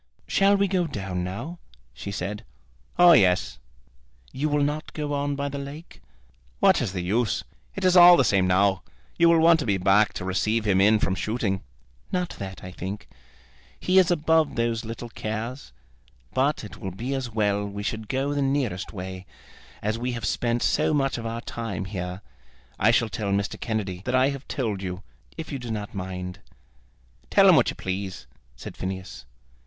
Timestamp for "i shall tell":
22.79-23.29